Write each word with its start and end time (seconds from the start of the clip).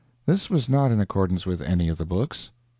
This 0.25 0.49
was 0.49 0.67
not 0.67 0.91
in 0.91 0.99
accordance 0.99 1.45
with 1.45 1.61
any 1.61 1.87
of 1.87 1.99
the 1.99 2.07
books. 2.07 2.49